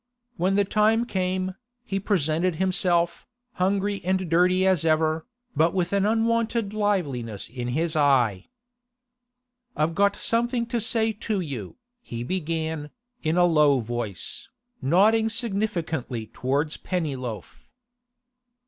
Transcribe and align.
When 0.35 0.55
the 0.55 0.65
time 0.65 1.05
came, 1.05 1.53
he 1.83 1.99
presented 1.99 2.55
himself, 2.55 3.27
hungry 3.61 4.01
and 4.03 4.27
dirty 4.31 4.65
as 4.65 4.83
ever, 4.83 5.27
but 5.55 5.75
with 5.75 5.93
an 5.93 6.07
unwonted 6.07 6.73
liveliness 6.73 7.47
in 7.47 7.67
his 7.67 7.95
eye. 7.95 8.47
'I've 9.77 9.93
got 9.93 10.15
something 10.15 10.65
to 10.65 10.81
say 10.81 11.11
to 11.29 11.39
you,' 11.39 11.75
he 12.01 12.23
began, 12.23 12.89
in 13.21 13.37
a 13.37 13.45
low 13.45 13.77
voice, 13.79 14.49
nodding 14.81 15.29
significantly 15.29 16.25
towards 16.25 16.77
Pennyloaf. 16.77 17.69